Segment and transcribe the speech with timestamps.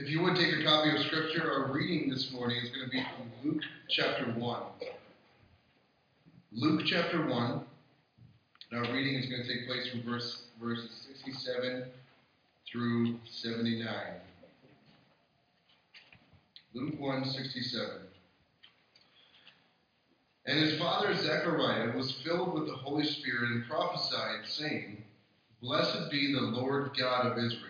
[0.00, 2.90] If you would take a copy of Scripture, our reading this morning is going to
[2.90, 4.62] be from Luke chapter 1.
[6.52, 7.60] Luke chapter 1.
[8.70, 11.84] And our reading is going to take place from verse, verses 67
[12.66, 13.86] through 79.
[16.72, 17.90] Luke 1 67.
[20.46, 25.04] And his father Zechariah was filled with the Holy Spirit and prophesied, saying,
[25.60, 27.69] Blessed be the Lord God of Israel,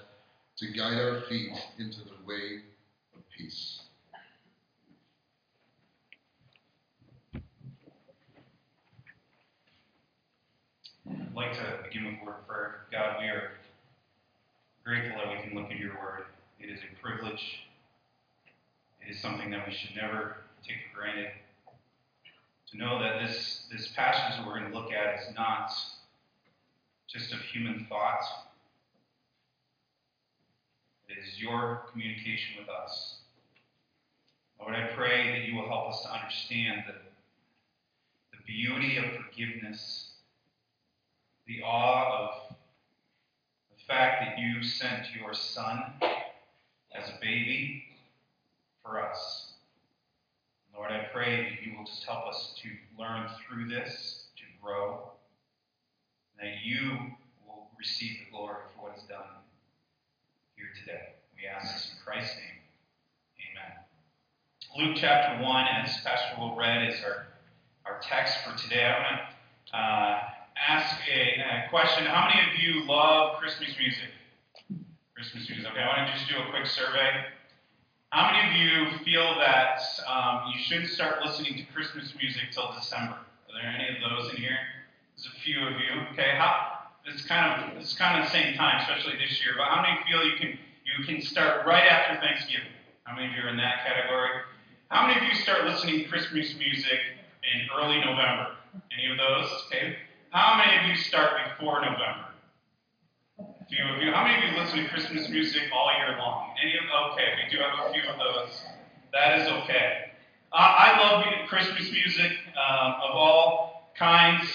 [0.61, 2.61] to guide our feet into the way
[3.15, 3.79] of peace.
[11.09, 12.81] I'd like to begin with a word of prayer.
[12.91, 13.53] God, we are
[14.85, 16.25] grateful that we can look at your word.
[16.59, 17.63] It is a privilege.
[19.01, 21.31] It is something that we should never take for granted.
[22.69, 25.71] To know that this, this passage that we're going to look at is not
[27.09, 28.21] just of human thought.
[31.11, 33.17] It is your communication with us.
[34.59, 36.93] Lord, I pray that you will help us to understand the,
[38.31, 40.11] the beauty of forgiveness
[41.47, 42.55] the awe of
[43.71, 45.83] the fact that you sent your son
[46.95, 47.83] as a baby
[48.83, 49.53] for us.
[50.73, 55.11] Lord, I pray that you will just help us to learn through this, to grow,
[56.39, 56.91] that you
[57.45, 59.40] will receive the glory for what is done
[60.71, 61.01] here today.
[61.35, 62.59] We ask this in Christ's name.
[63.51, 64.87] Amen.
[64.87, 67.27] Luke chapter 1, as Pastor Will read, is our,
[67.85, 68.85] our text for today.
[68.85, 69.21] I want
[69.67, 70.19] to uh,
[70.69, 72.05] ask a, a, question.
[72.05, 74.11] How many of you love Christmas music?
[75.15, 75.71] Christmas music.
[75.71, 77.25] Okay, I want to just do a quick survey.
[78.09, 82.71] How many of you feel that um, you shouldn't start listening to Christmas music till
[82.73, 83.15] December?
[83.15, 84.57] Are there any of those in here?
[85.15, 86.01] There's a few of you.
[86.11, 86.80] Okay, how?
[87.05, 89.53] It's kind of it's kind of the same time, especially this year.
[89.57, 92.71] But how many feel you can you can start right after Thanksgiving?
[93.03, 94.29] How many of you are in that category?
[94.89, 96.99] How many of you start listening to Christmas music
[97.41, 98.55] in early November?
[98.91, 99.49] Any of those?
[99.67, 99.95] Okay.
[100.29, 102.31] How many of you start before November?
[103.67, 104.11] Few of you.
[104.11, 106.53] How many of you listen to Christmas music all year long?
[106.61, 108.61] Any of okay, we do have a few of those.
[109.13, 110.11] That is okay.
[110.53, 114.47] Uh, I love Christmas music um, of all kinds.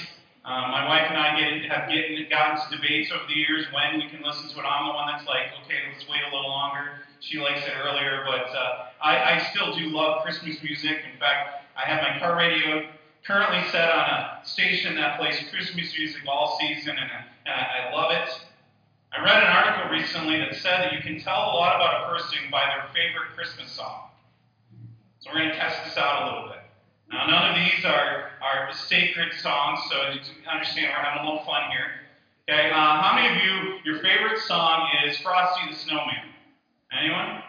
[0.47, 3.99] Uh, my wife and I get, have get, gotten to debates over the years when
[3.99, 4.63] we can listen to it.
[4.63, 7.03] I'm the one that's like, okay, let's wait a little longer.
[7.19, 11.03] She likes it earlier, but uh, I, I still do love Christmas music.
[11.13, 12.89] In fact, I have my car radio
[13.27, 17.93] currently set on a station that plays Christmas music all season, and, and I, I
[17.93, 18.31] love it.
[19.13, 22.15] I read an article recently that said that you can tell a lot about a
[22.15, 24.11] person by their favorite Christmas song.
[25.19, 26.66] So we're going to test this out a little bit.
[27.11, 29.97] Now, none of these are, are sacred songs, so
[30.51, 32.07] understand we're having a little fun here.
[32.49, 36.31] Okay, uh, how many of you, your favorite song is Frosty the Snowman?
[36.93, 37.43] Anyone?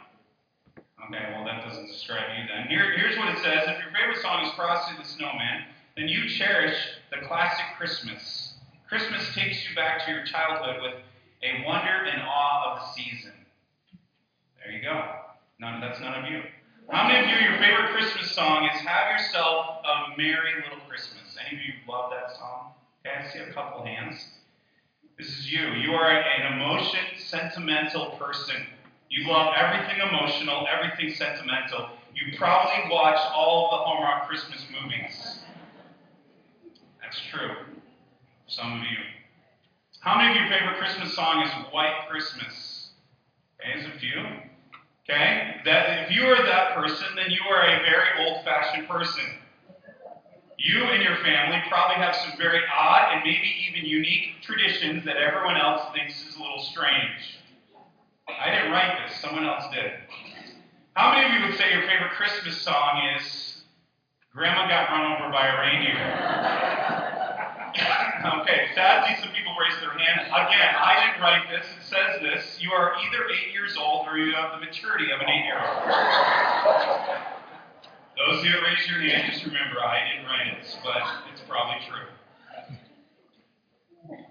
[1.08, 2.68] Okay, well, that doesn't describe you then.
[2.68, 6.28] Here, here's what it says If your favorite song is Frosty the Snowman, then you
[6.30, 6.76] cherish
[7.12, 8.56] the classic Christmas.
[8.90, 10.94] Christmas takes you back to your childhood with
[11.44, 13.34] a wonder and awe of the season.
[14.64, 15.04] There you go.
[15.60, 16.42] None, that's none of you.
[16.90, 21.38] How many of you, your favorite Christmas song is Have Yourself a Merry Little Christmas?
[21.46, 22.72] Any of you love that song?
[23.06, 24.26] Okay, I see a couple hands.
[25.18, 25.68] This is you.
[25.74, 28.56] You are an emotion, sentimental person.
[29.10, 31.90] You love everything emotional, everything sentimental.
[32.16, 35.40] You probably watch all of the Hallmark Christmas movies.
[37.02, 37.52] That's true.
[38.48, 38.98] Some of you.
[40.00, 42.92] How many of your favorite Christmas song is White Christmas?
[43.60, 44.47] Okay, there's a few.
[45.10, 45.62] Okay?
[45.66, 49.24] That if you are that person, then you are a very old-fashioned person.
[50.58, 55.18] You and your family probably have some very odd and maybe even unique traditions that
[55.18, 57.40] everyone else thinks is a little strange.
[58.28, 59.92] I didn't write this, someone else did.
[60.96, 63.64] How many of you would say your favorite Christmas song is
[64.34, 67.07] Grandma Got Run over by a reindeer.
[67.76, 70.28] Okay, sadly, some people raised their hand.
[70.28, 71.66] Again, I didn't write this.
[71.66, 72.62] It says this.
[72.62, 75.60] You are either eight years old or you have the maturity of an eight year
[75.60, 75.84] old.
[78.18, 82.10] Those who raised your hand, just remember, I didn't write it, but it's probably true.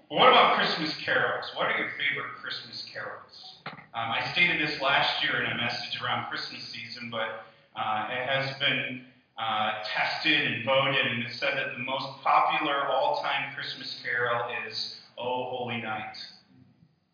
[0.09, 1.45] But what about Christmas carols?
[1.55, 3.61] What are your favorite Christmas carols?
[3.67, 7.45] Um, I stated this last year in a message around Christmas season, but
[7.75, 9.05] uh, it has been
[9.37, 14.97] uh, tested and voted, and it said that the most popular all-time Christmas carol is
[15.17, 16.17] "Oh Holy Night."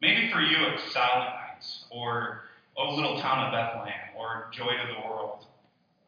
[0.01, 2.43] Maybe for you it's Silent Night, or
[2.77, 5.45] "Oh Little Town of Bethlehem," or "Joy to the World."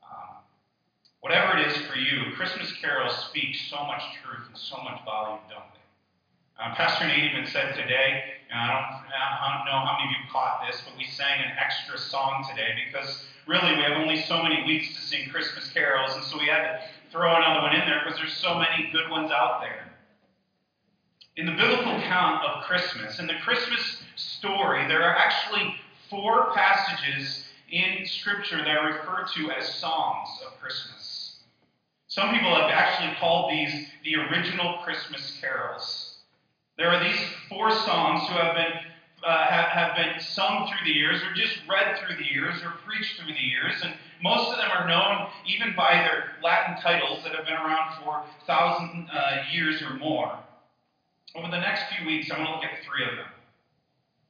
[0.04, 0.38] Um,
[1.20, 5.40] whatever it is for you, Christmas carols speak so much truth and so much volume,
[5.50, 6.64] don't they?
[6.64, 10.24] Uh, Pastor Nate even said today, and I don't, I don't know how many of
[10.24, 14.21] you caught this, but we sang an extra song today because really we have only
[14.24, 16.80] so many weeks to sing Christmas carols, and so we had to
[17.12, 19.92] throw another one in there because there's so many good ones out there.
[21.38, 25.75] In the biblical account of Christmas, in the Christmas story, there are actually
[26.09, 31.39] four passages in Scripture that are referred to as songs of Christmas.
[32.07, 36.19] Some people have actually called these the original Christmas carols.
[36.77, 37.19] There are these
[37.50, 38.74] four songs who have been
[39.25, 42.74] uh, have, have been sung through the years, or just read through the years, or
[42.86, 47.24] preached through the years, and most of them are known even by their Latin titles
[47.24, 50.38] that have been around for thousand uh, years or more.
[51.36, 53.27] Over the next few weeks, I'm going to look at three of them.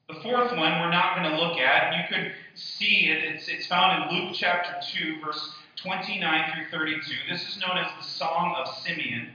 [0.08, 3.24] The fourth one we're not going to look at, and you could see it.
[3.24, 7.02] It's, it's found in Luke chapter 2, verse 29 through 32.
[7.30, 9.30] This is known as the Song of Simeon.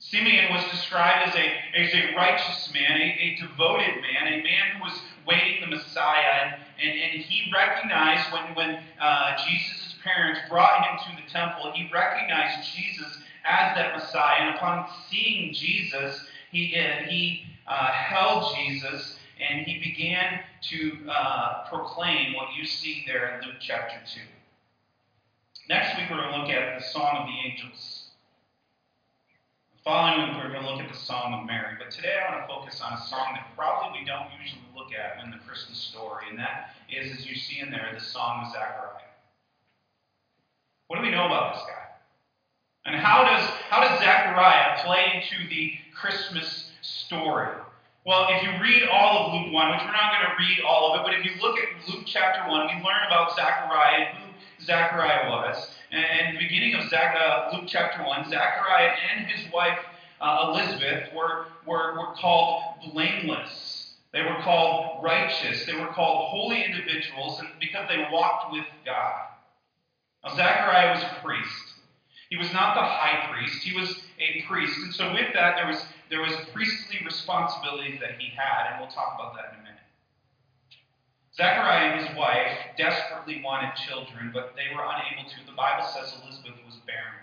[0.00, 4.76] Simeon was described as a, as a righteous man, a, a devoted man, a man
[4.76, 6.42] who was waiting the Messiah.
[6.42, 11.72] And, and, and he recognized when, when uh, Jesus' parents brought him to the temple,
[11.74, 14.46] he recognized Jesus as that Messiah.
[14.46, 20.40] And upon seeing Jesus, he, uh, he uh, held Jesus and he began
[20.70, 24.20] to uh, proclaim what you see there in Luke chapter 2.
[25.68, 27.97] Next week, we're going to look at the Song of the Angels.
[29.88, 31.72] Following, we're going to look at the Song of Mary.
[31.78, 34.92] But today I want to focus on a song that probably we don't usually look
[34.92, 38.44] at in the Christmas story, and that is, as you see in there, the Song
[38.44, 39.08] of Zechariah.
[40.88, 41.88] What do we know about this guy?
[42.84, 47.56] And how does, how does Zechariah play into the Christmas story?
[48.04, 50.92] Well, if you read all of Luke 1, which we're not going to read all
[50.92, 54.18] of it, but if you look at Luke chapter 1, we learn about Zechariah and
[54.18, 55.77] who Zechariah was.
[55.90, 59.78] And the beginning of Zach, uh, Luke chapter 1, Zachariah and his wife
[60.20, 62.62] uh, Elizabeth were, were, were called
[62.92, 63.94] blameless.
[64.12, 65.64] They were called righteous.
[65.66, 69.22] They were called holy individuals and because they walked with God.
[70.24, 71.74] Now, Zachariah was a priest.
[72.30, 74.76] He was not the high priest, he was a priest.
[74.78, 78.90] And so, with that, there was, there was priestly responsibilities that he had, and we'll
[78.90, 79.77] talk about that in a minute.
[81.38, 85.46] Zechariah and his wife desperately wanted children, but they were unable to.
[85.46, 87.22] The Bible says Elizabeth was barren.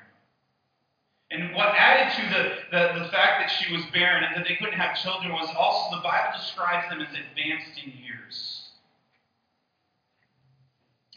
[1.32, 4.56] And what added to the, the, the fact that she was barren and that they
[4.56, 8.65] couldn't have children was also the Bible describes them as advanced in years.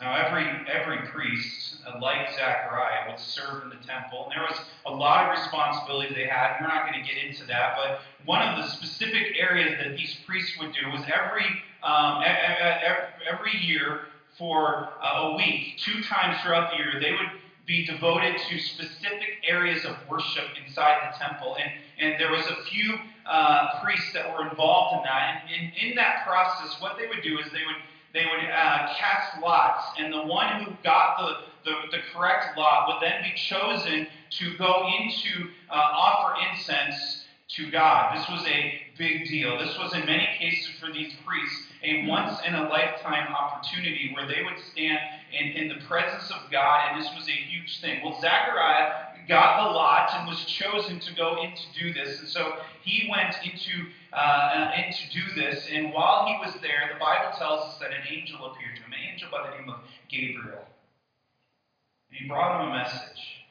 [0.00, 4.60] Now, every, every priest, uh, like Zechariah, would serve in the temple, and there was
[4.86, 6.58] a lot of responsibility they had.
[6.60, 10.16] We're not going to get into that, but one of the specific areas that these
[10.24, 11.46] priests would do was every
[11.82, 12.24] um,
[13.28, 14.02] every year
[14.36, 19.42] for uh, a week, two times throughout the year, they would be devoted to specific
[19.46, 21.56] areas of worship inside the temple.
[21.60, 22.94] And, and there was a few
[23.26, 25.42] uh, priests that were involved in that.
[25.42, 28.88] And in, in that process, what they would do is they would they would uh,
[28.96, 33.32] cast lots, and the one who got the, the, the, correct lot would then be
[33.36, 38.16] chosen to go into uh, offer incense to God.
[38.16, 39.58] This was a big deal.
[39.58, 44.26] This was, in many cases, for these priests, a once in a lifetime opportunity where
[44.26, 44.98] they would stand
[45.32, 48.00] in, in the presence of God, and this was a huge thing.
[48.02, 52.20] Well, Zechariah got the lot and was chosen to go in to do this.
[52.20, 55.68] And so he went into, uh, to do this.
[55.70, 58.92] And while he was there, the Bible tells us that an angel appeared to him,
[58.92, 60.64] an angel by the name of Gabriel.
[62.10, 63.44] And he brought him a message.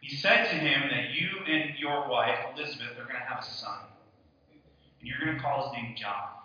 [0.00, 3.46] He said to him that you and your wife, Elizabeth, are going to have a
[3.46, 3.78] son.
[4.50, 6.41] And you're going to call his name John.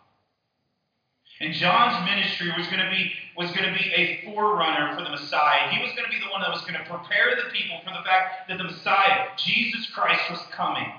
[1.40, 5.12] And John's ministry was going to be was going to be a forerunner for the
[5.12, 5.70] Messiah.
[5.70, 7.92] He was going to be the one that was going to prepare the people for
[7.92, 10.92] the fact that the Messiah, Jesus Christ, was coming.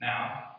[0.00, 0.56] Now,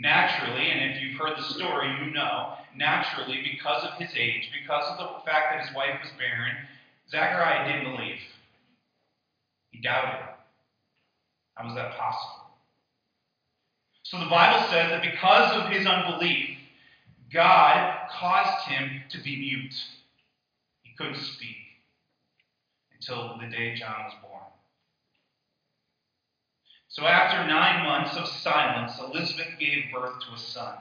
[0.00, 4.84] naturally, and if you've heard the story, you know, naturally, because of his age, because
[4.90, 6.56] of the fact that his wife was barren,
[7.08, 8.18] Zachariah didn't believe.
[9.70, 10.26] He doubted.
[11.54, 12.50] How was that possible?
[14.02, 16.57] So the Bible says that because of his unbelief,
[17.32, 19.74] God caused him to be mute.
[20.82, 21.56] He couldn't speak
[22.94, 24.42] until the day John was born.
[26.88, 30.74] So after nine months of silence, Elizabeth gave birth to a son.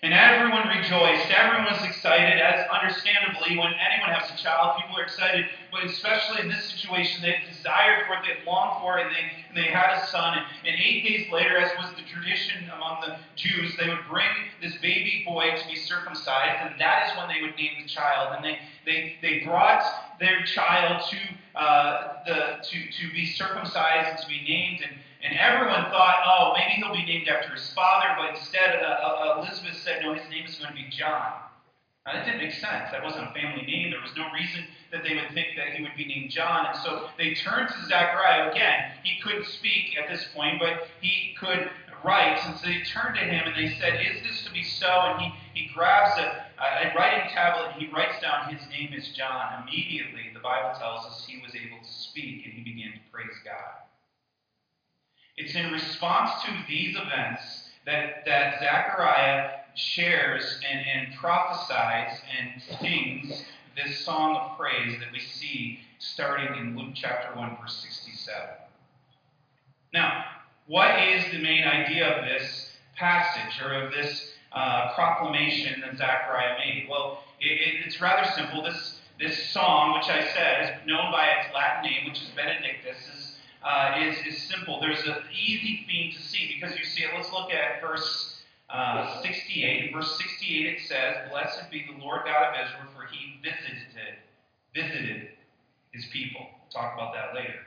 [0.00, 1.26] And everyone rejoiced.
[1.28, 5.46] Everyone was excited, as understandably, when anyone has a child, people are excited.
[5.72, 9.26] But especially in this situation, they desired for it, they longed for it, and they,
[9.48, 10.38] and they had a son.
[10.38, 14.30] And, and eight days later, as was the tradition among the Jews, they would bring
[14.62, 18.36] this baby boy to be circumcised, and that is when they would name the child.
[18.36, 19.82] And they, they, they brought
[20.20, 24.80] their child to, uh, the, to, to be circumcised and to be named.
[24.88, 28.86] And, and everyone thought, oh, maybe he'll be named after his father, but instead uh,
[28.86, 31.32] uh, Elizabeth said, no, his name is going to be John.
[32.06, 32.90] Now, that didn't make sense.
[32.90, 33.90] That wasn't a family name.
[33.90, 36.66] There was no reason that they would think that he would be named John.
[36.66, 38.92] And so they turned to Zechariah again.
[39.02, 41.68] He couldn't speak at this point, but he could
[42.04, 42.38] write.
[42.46, 44.88] And so they turned to him and they said, Is this to be so?
[44.88, 49.08] And he, he grabs a, a writing tablet and he writes down, His name is
[49.10, 49.62] John.
[49.68, 53.36] Immediately, the Bible tells us he was able to speak and he began to praise
[53.44, 53.87] God.
[55.38, 63.44] It's in response to these events that, that Zechariah shares and, and prophesies and sings
[63.76, 68.36] this song of praise that we see starting in Luke chapter 1, verse 67.
[69.94, 70.24] Now,
[70.66, 76.58] what is the main idea of this passage or of this uh, proclamation that Zechariah
[76.58, 76.88] made?
[76.90, 78.64] Well, it, it, it's rather simple.
[78.64, 82.96] This, this song, which I said is known by its Latin name, which is Benedictus,
[83.68, 84.80] uh, is, is simple.
[84.80, 87.10] There's an easy theme to see because you see it.
[87.14, 89.84] Let's look at verse uh, 68.
[89.84, 94.16] In verse 68 it says, Blessed be the Lord God of Israel, for he visited,
[94.74, 95.28] visited
[95.92, 96.40] his people.
[96.40, 97.60] We'll talk about that later.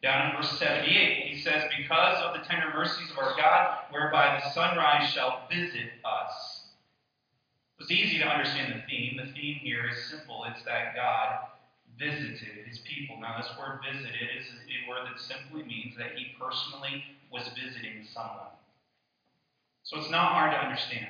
[0.00, 4.40] Down in verse 78, he says, Because of the tender mercies of our God, whereby
[4.40, 6.66] the sunrise shall visit us.
[7.80, 9.16] It's easy to understand the theme.
[9.16, 11.48] The theme here is simple it's that God
[11.98, 13.18] visited his people.
[13.20, 18.06] Now, this word visited is a word that simply means that he personally was visiting
[18.12, 18.54] someone.
[19.82, 21.08] So it's not hard to understand.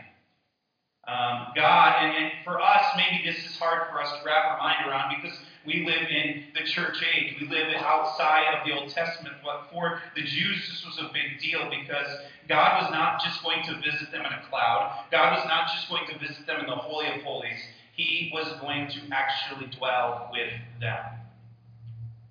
[1.07, 4.59] Um, God, and, and, for us, maybe this is hard for us to wrap our
[4.59, 7.35] mind around because we live in the church age.
[7.41, 9.37] We live outside of the Old Testament.
[9.43, 12.09] But for the Jews, this was a big deal because
[12.47, 15.89] God was not just going to visit them in a cloud, God was not just
[15.89, 17.61] going to visit them in the Holy of Holies
[17.99, 21.03] he was going to actually dwell with them.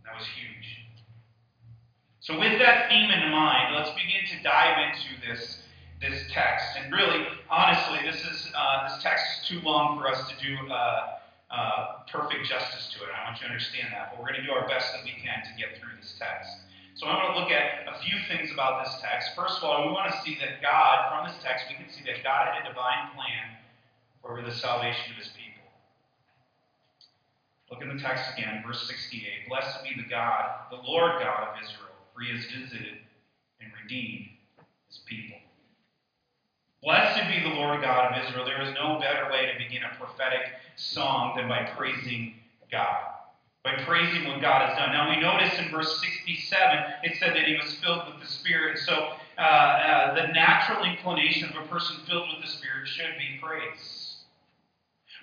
[0.05, 0.88] That was huge.
[2.21, 5.63] So, with that theme in mind, let's begin to dive into this,
[6.00, 6.65] this text.
[6.79, 10.55] And really, honestly, this is uh, this text is too long for us to do
[10.71, 11.19] uh,
[11.51, 13.12] uh, perfect justice to it.
[13.12, 14.12] I want you to understand that.
[14.12, 16.47] But we're going to do our best that we can to get through this text.
[16.95, 19.36] So I want to look at a few things about this text.
[19.36, 22.03] First of all, we want to see that God, from this text, we can see
[22.07, 23.59] that God had a divine plan
[24.24, 25.47] for the salvation of his people.
[27.69, 29.50] Look in the text again, verse 68.
[29.50, 33.00] Blessed be the God, the Lord God of Israel, for he has visited
[33.59, 34.27] and redeemed
[34.88, 35.38] his people.
[36.81, 38.45] Blessed be the Lord God of Israel.
[38.45, 42.36] There is no better way to begin a prophetic song than by praising
[42.71, 43.03] God,
[43.63, 44.93] by praising what God has done.
[44.93, 48.77] Now we notice in verse 67, it said that he was filled with the Spirit.
[48.79, 53.39] So uh, uh, the natural inclination of a person filled with the Spirit should be
[53.41, 54.07] praise.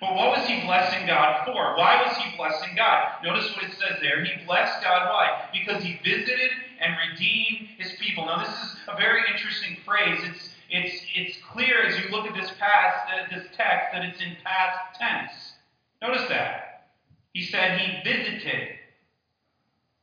[0.01, 1.77] But what was he blessing God for?
[1.77, 3.23] Why was he blessing God?
[3.23, 4.23] Notice what it says there.
[4.23, 5.09] He blessed God.
[5.09, 5.49] Why?
[5.53, 8.25] Because he visited and redeemed his people.
[8.25, 10.19] Now, this is a very interesting phrase.
[10.23, 14.19] It's it's it's clear as you look at this past uh, this text that it's
[14.19, 15.53] in past tense.
[16.01, 16.87] Notice that.
[17.33, 18.69] He said he visited.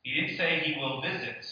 [0.03, 1.47] He didn't say he will visit.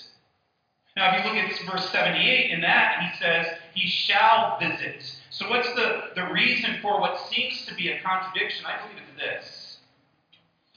[0.96, 5.16] Now, if you look at verse 78 in that, he says, He shall visit.
[5.30, 8.66] So, what's the, the reason for what seems to be a contradiction?
[8.66, 9.76] I believe it's this.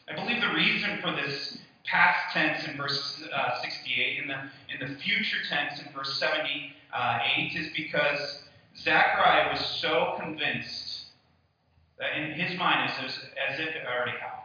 [0.08, 4.90] I believe the reason for this past tense in verse uh, 68 and the, in
[4.94, 8.44] the future tense in verse 78 is because
[8.78, 11.06] Zechariah was so convinced
[12.00, 13.14] that in his mind as,
[13.50, 14.43] as if it already happened.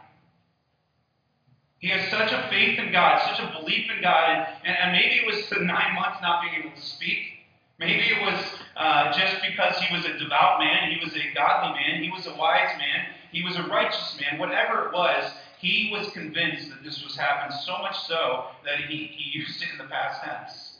[1.79, 5.15] He has such a faith in God, such a belief in God, and, and, maybe
[5.15, 7.39] it was the nine months not being able to speak.
[7.79, 8.35] Maybe it was
[8.75, 12.27] uh, just because he was a devout man, he was a godly man, he was
[12.27, 14.39] a wise man, he was a righteous man.
[14.39, 19.05] Whatever it was, he was convinced that this was happening, so much so that he,
[19.15, 20.79] he used it in the past tense.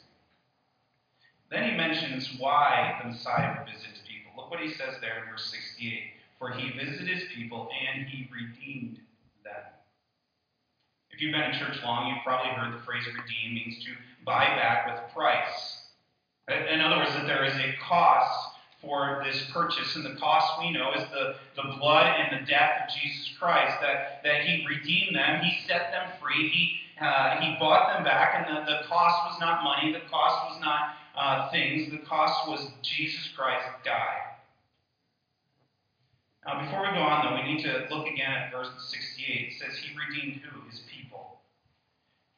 [1.49, 4.31] Then he mentions why the Messiah would visit his people.
[4.35, 6.03] Look what he says there in verse 68.
[6.37, 8.99] For he visited his people and he redeemed.
[11.19, 13.91] If you've been in church long, you've probably heard the phrase redeem means to
[14.23, 15.81] buy back with price.
[16.47, 20.71] In other words, that there is a cost for this purchase, and the cost we
[20.71, 25.13] know is the, the blood and the death of Jesus Christ, that, that He redeemed
[25.13, 29.17] them, He set them free, He, uh, he bought them back, and the, the cost
[29.29, 34.38] was not money, the cost was not uh, things, the cost was Jesus Christ died.
[36.45, 39.49] Now, before we go on, though, we need to look again at verse 68.
[39.49, 40.61] It says, He redeemed who?
[40.69, 41.39] His people.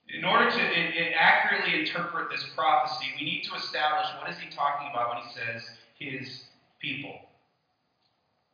[0.10, 4.38] In order to it, it accurately interpret this prophecy, we need to establish what is
[4.39, 6.43] he talking about when he says his
[6.79, 7.15] people.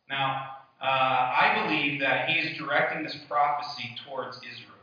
[0.10, 0.50] Now,
[0.82, 4.78] uh, I believe that he is directing this prophecy towards Israel.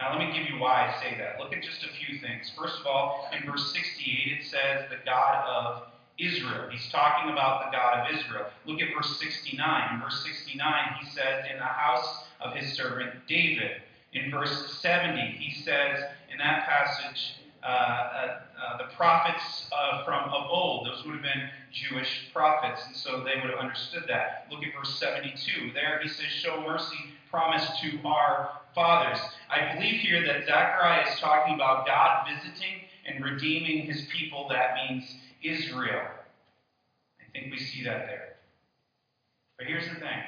[0.00, 1.38] Now, let me give you why I say that.
[1.38, 2.50] Look at just a few things.
[2.58, 5.82] First of all, in verse 68, it says the God of
[6.18, 6.68] Israel.
[6.70, 8.46] He's talking about the God of Israel.
[8.66, 9.94] Look at verse 69.
[9.94, 13.82] In verse 69, he says, In the house of his servant David.
[14.12, 20.28] In verse 70, he says in that passage, uh, uh, uh, the prophets uh, from
[20.28, 20.86] of old.
[20.86, 24.46] Those would have been Jewish prophets, and so they would have understood that.
[24.50, 25.72] Look at verse 72.
[25.72, 26.96] There he says, Show mercy
[27.30, 29.18] promised to our fathers.
[29.48, 34.46] I believe here that Zechariah is talking about God visiting and redeeming his people.
[34.50, 36.02] That means Israel.
[37.20, 38.36] I think we see that there.
[39.58, 40.22] But here's the thing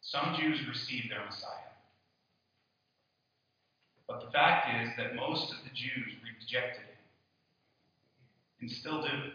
[0.00, 1.50] some Jews received their Messiah.
[4.06, 6.96] But the fact is that most of the Jews rejected him
[8.60, 9.32] and still do.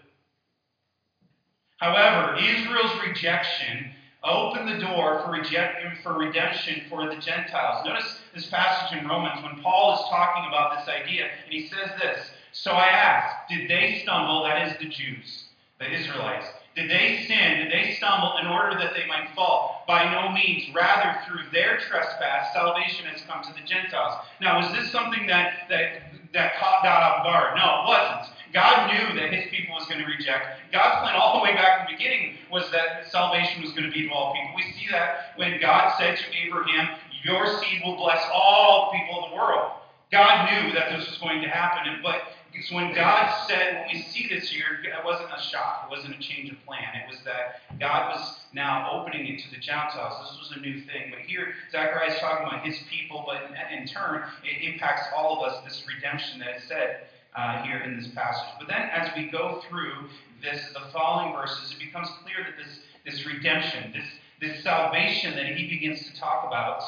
[1.77, 3.91] However, Israel's rejection
[4.24, 7.86] opened the door for, reject, for redemption for the Gentiles.
[7.86, 11.89] Notice this passage in Romans when Paul is talking about this idea, and he says
[12.00, 15.46] this So I ask, did they stumble, that is the Jews,
[15.79, 17.58] the Israelites, did they sin?
[17.58, 19.84] Did they stumble in order that they might fall?
[19.88, 20.74] By no means.
[20.74, 24.24] Rather, through their trespass, salvation has come to the Gentiles.
[24.39, 26.01] Now, was this something that, that,
[26.34, 27.58] that caught God off guard?
[27.58, 28.34] No, it wasn't.
[28.53, 30.59] God knew that his people was going to reject.
[30.72, 33.92] God's plan all the way back in the beginning was that salvation was going to
[33.92, 34.51] be to all people.
[34.55, 39.29] We see that when God said to Abraham, Your seed will bless all people of
[39.31, 39.72] the world.
[40.11, 44.01] God knew that this was going to happen, but because when God said, when we
[44.01, 45.87] see this here, it wasn't a shock.
[45.87, 46.83] It wasn't a change of plan.
[46.96, 50.29] It was that God was now opening it to the Gentiles.
[50.29, 51.11] This was a new thing.
[51.11, 55.44] But here, Zechariah is talking about his people, but in, in turn, it impacts all
[55.44, 58.50] of us, this redemption that is said uh, here in this passage.
[58.59, 60.09] But then as we go through
[60.42, 64.05] this, the following verses, it becomes clear that this, this redemption, this,
[64.42, 66.83] this salvation that he begins to talk about,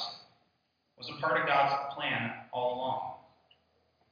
[0.98, 3.13] was a part of God's plan all along.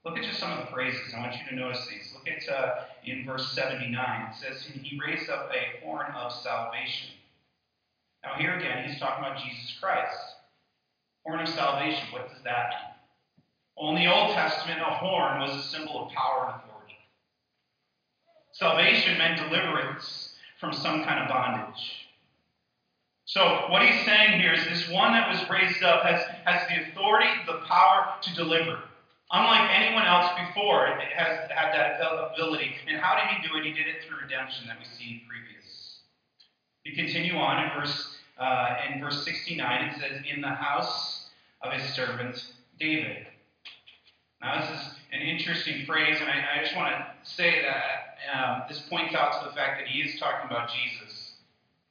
[0.04, 1.14] Look at just some of the phrases.
[1.16, 2.12] I want you to notice these.
[2.14, 3.94] Look at uh, in verse 79.
[4.32, 7.10] It says, He raised up a horn of salvation.
[8.24, 10.18] Now, here again, he's talking about Jesus Christ.
[11.26, 12.92] Horn of salvation, what does that mean?
[13.78, 16.98] Well, in the Old Testament, a horn was a symbol of power and authority.
[18.54, 22.08] Salvation meant deliverance from some kind of bondage.
[23.26, 26.90] So, what he's saying here is this one that was raised up has, has the
[26.90, 28.80] authority, the power to deliver.
[29.34, 32.02] Unlike anyone else before, it has had that
[32.34, 32.76] ability.
[32.88, 33.66] And how did he do it?
[33.66, 36.00] He did it through redemption that we see previous.
[36.84, 39.86] You continue on in verse uh, in verse 69.
[39.86, 41.30] It says, "In the house
[41.62, 42.44] of his servant
[42.78, 43.28] David."
[44.42, 48.64] Now, this is an interesting phrase, and I, I just want to say that um,
[48.68, 51.34] this points out to the fact that he is talking about Jesus.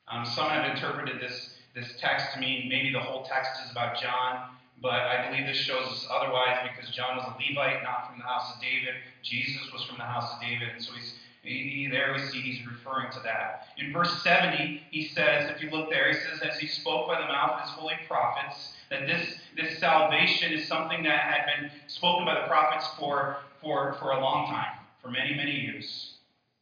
[0.08, 4.00] Um, some have interpreted this this text to mean maybe the whole text is about
[4.00, 4.50] John.
[4.80, 8.24] But I believe this shows us otherwise because John was a Levite, not from the
[8.24, 8.94] house of David.
[9.22, 10.68] Jesus was from the house of David.
[10.74, 13.68] And so he's he, there we see he's referring to that.
[13.78, 17.18] In verse 70, he says, if you look there, he says, as he spoke by
[17.18, 21.70] the mouth of his holy prophets, that this, this salvation is something that had been
[21.86, 26.14] spoken by the prophets for, for, for a long time, for many, many years.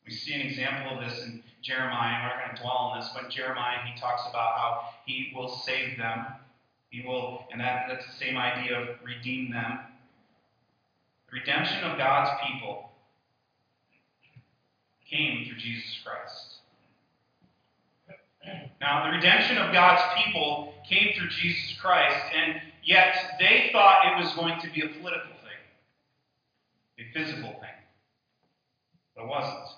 [0.07, 2.23] We see an example of this in Jeremiah.
[2.23, 5.49] We're not going to dwell on this, but Jeremiah, he talks about how he will
[5.49, 6.25] save them
[6.90, 9.79] he will, and that, that's the same idea of redeem them.
[11.31, 12.90] The redemption of God's people
[15.11, 16.55] came through Jesus Christ.
[18.81, 24.24] Now, the redemption of God's people came through Jesus Christ, and yet they thought it
[24.24, 27.68] was going to be a political thing, a physical thing.
[29.14, 29.68] But it wasn't.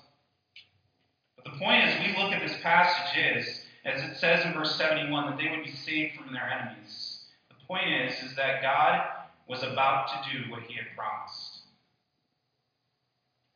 [1.34, 4.76] But the point is, we look at this passage is as it says in verse
[4.76, 7.24] 71, that they would be saved from their enemies.
[7.48, 9.02] The point is, is that God
[9.48, 11.60] was about to do what he had promised.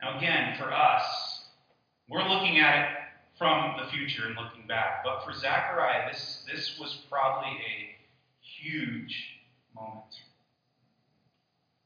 [0.01, 1.45] Now, again, for us,
[2.09, 2.97] we're looking at it
[3.37, 5.03] from the future and looking back.
[5.03, 7.95] But for Zechariah, this, this was probably a
[8.41, 9.35] huge
[9.75, 10.03] moment.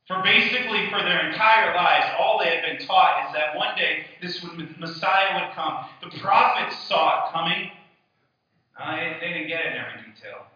[0.08, 4.06] For basically, for their entire lives, all they had been taught is that one day
[4.21, 4.43] this
[4.80, 5.86] Messiah would come.
[6.02, 7.69] The prophets saw it coming.
[8.80, 10.48] Uh, they, didn't get it in every detail.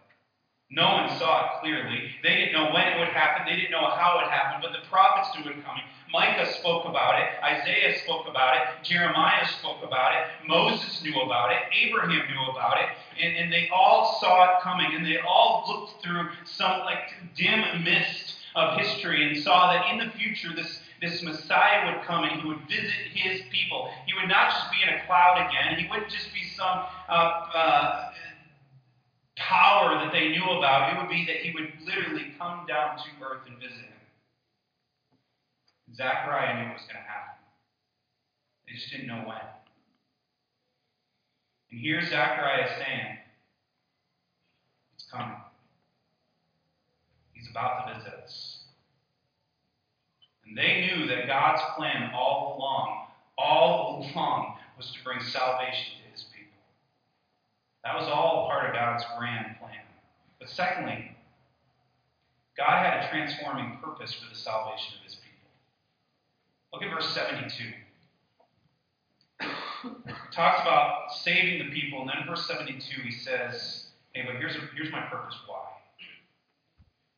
[0.70, 2.08] No one saw it clearly.
[2.22, 3.44] They didn't know when it would happen.
[3.46, 5.84] They didn't know how it happened, but the prophets knew it coming.
[6.10, 7.26] Micah spoke about it.
[7.42, 8.62] Isaiah spoke about it.
[8.82, 10.48] Jeremiah spoke about it.
[10.48, 11.58] Moses knew about it.
[11.74, 12.88] Abraham knew about it.
[13.20, 14.94] And, and they all saw it coming.
[14.94, 19.98] And they all looked through some like dim mist of history and saw that in
[19.98, 23.90] the future this, this Messiah would come and he would visit his people.
[24.06, 25.78] He would not just be in a cloud again.
[25.78, 28.10] He wouldn't just be some uh, uh,
[29.36, 30.94] power that they knew about.
[30.94, 33.92] It would be that he would literally come down to earth and visit him.
[35.94, 37.38] Zechariah knew it was going to happen.
[38.66, 39.38] They just didn't know when.
[41.70, 43.18] And here's Zechariah saying,
[44.94, 45.36] It's coming.
[47.32, 48.63] He's about to visit us.
[50.54, 56.24] They knew that God's plan all along, all along, was to bring salvation to his
[56.32, 56.52] people.
[57.82, 59.82] That was all part of God's grand plan.
[60.38, 61.10] But secondly,
[62.56, 65.50] God had a transforming purpose for the salvation of his people.
[66.72, 67.64] Look at verse 72.
[69.82, 69.90] He
[70.32, 74.92] talks about saving the people, and then verse 72 he says, Hey, but here's, here's
[74.92, 75.36] my purpose.
[75.46, 75.58] Why?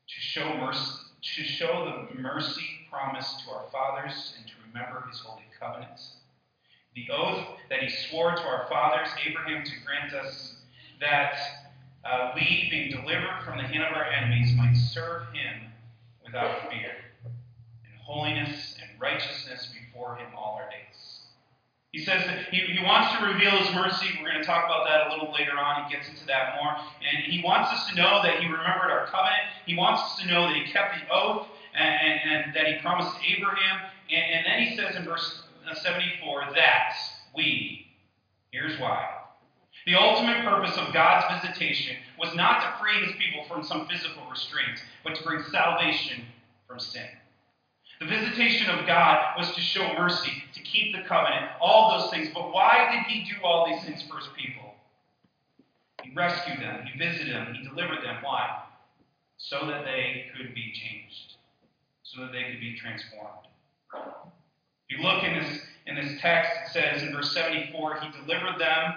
[0.09, 5.19] To show mercy, to show the mercy promised to our fathers and to remember his
[5.21, 6.17] holy covenants.
[6.95, 10.57] The oath that he swore to our fathers, Abraham, to grant us
[11.01, 11.35] that
[12.05, 15.73] uh, we, being delivered from the hand of our enemies, might serve him
[16.25, 16.93] without fear,
[17.25, 20.86] in holiness and righteousness before him all our days.
[21.97, 24.05] He says that he, he wants to reveal his mercy.
[24.21, 25.89] We're going to talk about that a little later on.
[25.89, 26.77] He gets into that more.
[26.77, 29.49] And he wants us to know that he remembered our covenant.
[29.65, 32.75] He wants us to know that he kept the oath and, and, and that he
[32.83, 33.89] promised Abraham.
[34.13, 36.93] And, and then he says in verse uh, 74 that
[37.35, 37.87] we,
[38.53, 39.09] here's why.
[39.87, 44.29] The ultimate purpose of God's visitation was not to free his people from some physical
[44.29, 46.27] restraints, but to bring salvation
[46.69, 47.09] from sin.
[48.01, 52.29] The visitation of God was to show mercy, to keep the covenant, all those things.
[52.35, 54.75] But why did he do all these things for his people?
[56.03, 58.17] He rescued them, he visited them, he delivered them.
[58.23, 58.65] Why?
[59.39, 61.37] So that they could be changed,
[62.03, 63.49] so that they could be transformed.
[64.89, 68.59] If you look in this in this text, it says in verse 74, he delivered
[68.59, 68.95] them.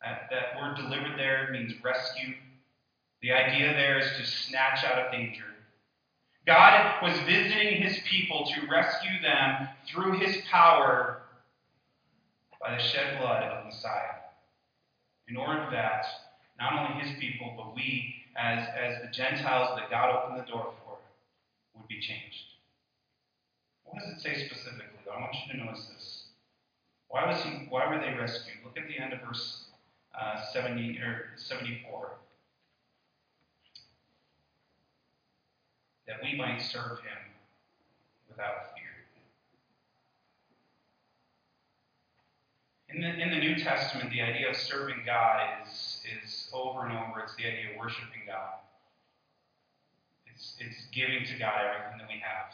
[0.00, 2.34] That, that word delivered there means rescue.
[3.22, 5.44] The idea there is to snatch out of danger.
[6.46, 11.22] God was visiting his people to rescue them through his power
[12.60, 14.22] by the shed blood of Messiah.
[15.28, 16.04] In order that
[16.58, 20.74] not only his people, but we, as, as the Gentiles that God opened the door
[20.84, 20.98] for,
[21.76, 22.44] would be changed.
[23.84, 25.00] What does it say specifically?
[25.12, 26.24] I want you to notice this.
[27.08, 27.66] Why was he?
[27.68, 28.56] Why were they rescued?
[28.64, 29.64] Look at the end of verse
[30.18, 32.12] uh, 70 or 74.
[36.06, 37.22] That we might serve him
[38.28, 38.82] without fear.
[42.88, 46.92] In the, in the New Testament, the idea of serving God is, is over and
[46.92, 47.20] over.
[47.20, 48.60] It's the idea of worshiping God.
[50.26, 52.52] It's, it's giving to God everything that we have.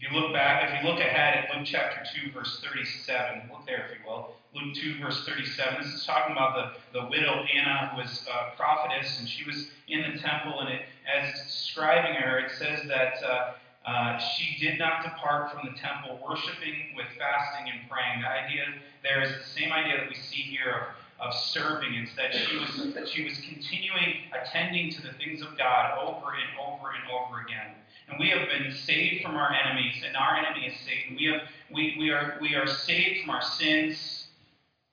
[0.00, 3.66] If you look back, if you look ahead at Luke chapter 2, verse 37, look
[3.66, 4.32] there if you will.
[4.54, 5.82] Luke 2, verse 37.
[5.82, 9.68] This is talking about the, the widow Anna, who was a prophetess, and she was
[9.88, 10.60] in the temple.
[10.60, 13.52] And it, as describing her, it says that uh,
[13.86, 18.22] uh, she did not depart from the temple, worshiping with fasting and praying.
[18.22, 18.62] The idea
[19.02, 21.92] there is the same idea that we see here of, of serving.
[21.92, 26.32] It's that she was that she was continuing attending to the things of God over
[26.32, 27.76] and over and over again
[28.10, 31.16] and we have been saved from our enemies, and our enemy is Satan.
[31.16, 31.42] We, have,
[31.72, 34.26] we, we, are, we are saved from our sins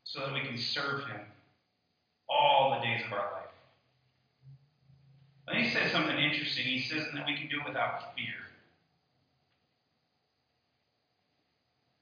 [0.04, 1.22] so that we can serve him
[2.30, 3.44] all the days of our life.
[5.48, 6.66] Then he says something interesting.
[6.66, 8.36] He says that we can do it without fear.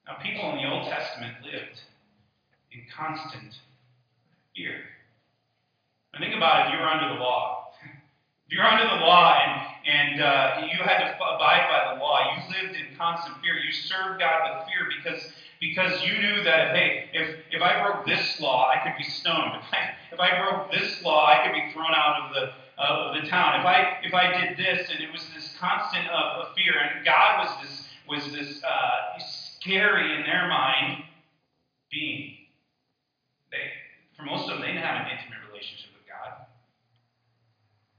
[0.08, 1.82] Now, people in the Old Testament lived
[2.72, 3.54] in constant
[4.56, 4.82] fear.
[6.14, 7.65] Now, think about it if you were under the law.
[8.48, 12.18] You're under the law and and uh, you had to abide by the law.
[12.34, 13.54] You lived in constant fear.
[13.58, 18.06] You served God with fear because because you knew that hey, if if I broke
[18.06, 19.56] this law, I could be stoned.
[19.62, 23.10] If I, if I broke this law, I could be thrown out of the uh,
[23.10, 23.60] of the town.
[23.60, 27.06] If I if I did this, and it was this constant of, of fear, and
[27.06, 31.04] God was this was this uh, scary in their mind
[31.92, 32.36] being.
[33.52, 33.72] They
[34.18, 35.35] for most of them, they didn't have an intimate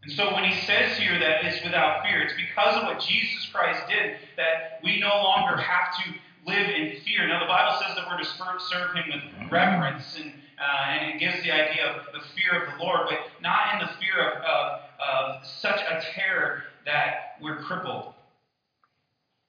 [0.06, 3.44] And so when he says here that it's without fear, it's because of what Jesus
[3.52, 6.14] Christ did that we no longer have to
[6.46, 7.26] live in fear.
[7.26, 8.24] Now, the Bible says that we're to
[8.70, 12.72] serve him with reverence, and, uh, and it gives the idea of the fear of
[12.72, 17.62] the Lord, but not in the fear of, of, of such a terror that we're
[17.62, 18.14] crippled.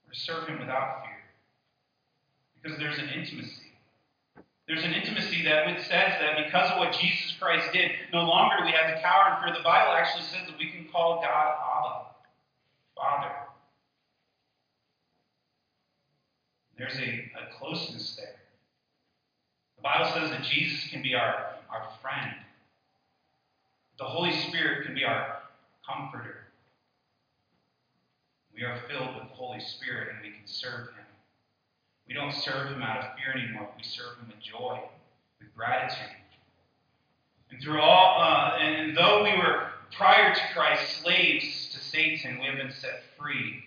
[0.08, 1.22] We're to serve him without fear
[2.64, 3.67] because there's an intimacy.
[4.68, 5.88] There's an intimacy that says
[6.20, 9.46] that because of what Jesus Christ did, no longer do we have to cower and
[9.46, 9.56] fear.
[9.56, 12.06] The Bible actually says that we can call God Abba,
[12.96, 13.34] Father.
[16.78, 18.36] There's a, a closeness there.
[19.78, 22.36] The Bible says that Jesus can be our, our friend.
[23.98, 25.40] The Holy Spirit can be our
[25.88, 26.48] comforter.
[28.54, 31.07] We are filled with the Holy Spirit and we can serve Him.
[32.08, 33.70] We don't serve Him out of fear anymore.
[33.78, 34.80] We serve Him with joy,
[35.40, 36.16] with gratitude.
[37.52, 42.46] And through all, uh, and though we were prior to Christ slaves to Satan, we
[42.48, 43.64] have been set free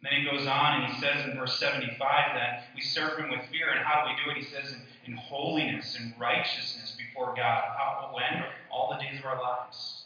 [0.00, 3.30] and then he goes on and he says in verse 75 that we serve him
[3.30, 3.70] with fear.
[3.70, 4.44] And how do we do it?
[4.44, 7.64] He says in, in holiness and righteousness before God.
[7.76, 8.44] How, when?
[8.70, 9.97] All the days of our lives.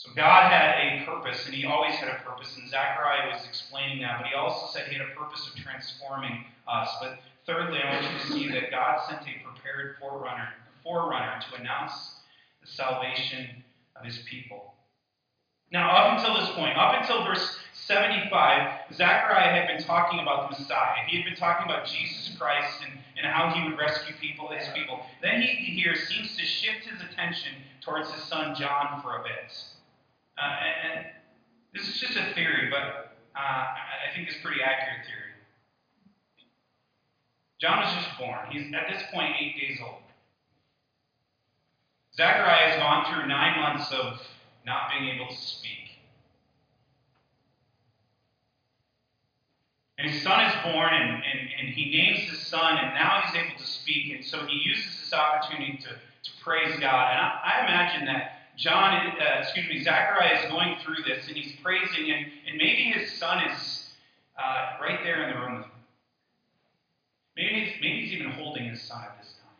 [0.00, 2.56] So God had a purpose, and he always had a purpose.
[2.56, 6.46] And Zechariah was explaining that, but he also said he had a purpose of transforming
[6.66, 6.88] us.
[7.02, 10.48] But thirdly, I want you to see that God sent a prepared forerunner,
[10.82, 11.92] forerunner to announce
[12.62, 13.62] the salvation
[13.94, 14.72] of his people.
[15.70, 20.58] Now, up until this point, up until verse 75, Zechariah had been talking about the
[20.58, 21.04] Messiah.
[21.08, 24.66] He had been talking about Jesus Christ and, and how he would rescue people, his
[24.74, 25.04] people.
[25.20, 29.52] Then he here seems to shift his attention towards his son John for a bit.
[30.40, 31.06] Uh, and,
[31.72, 35.30] this is just a theory, but uh, I think it's pretty accurate theory.
[37.60, 38.38] John was just born.
[38.50, 40.02] He's at this point eight days old.
[42.16, 44.20] Zechariah has gone through nine months of
[44.66, 45.70] not being able to speak.
[49.98, 53.36] And his son is born, and, and, and he names his son, and now he's
[53.36, 54.12] able to speak.
[54.14, 57.12] And so he uses this opportunity to, to praise God.
[57.12, 61.36] And I, I imagine that John, uh, excuse me, Zachariah is going through this, and
[61.36, 63.88] he's praising, and, and maybe his son is
[64.38, 65.72] uh, right there in the room with him.
[67.36, 69.56] Maybe, maybe he's even holding his son at this time.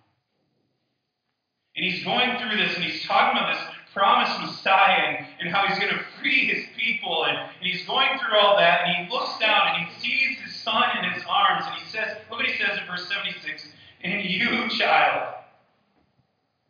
[1.76, 5.66] And he's going through this, and he's talking about this promised Messiah and, and how
[5.66, 7.24] he's going to free his people.
[7.24, 10.54] And, and, he's going through all that, and he looks down and he sees his
[10.56, 13.66] son in his arms, and he says, look what he says in verse 76
[14.04, 15.39] And you, child.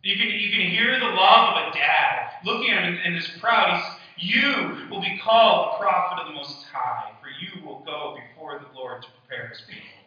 [0.02, 3.28] You can, you can hear the love of a dad looking at him and is
[3.38, 3.82] proud.
[4.16, 8.16] He's, you will be called the prophet of the Most High, for you will go
[8.16, 10.00] before the Lord to prepare his people,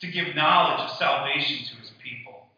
[0.00, 2.48] to give knowledge of salvation to his people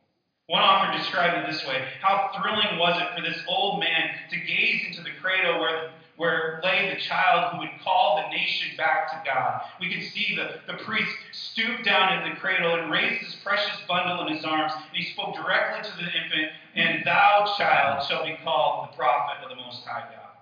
[0.50, 4.36] one author described it this way How thrilling was it for this old man to
[4.36, 9.12] gaze into the cradle where, where lay the child who would call the nation back
[9.12, 9.60] to God?
[9.78, 13.78] We could see the, the priest stoop down in the cradle and raise this precious
[13.86, 18.24] bundle in his arms, and he spoke directly to the infant, And thou, child, shall
[18.24, 20.36] be called the prophet of the Most High God.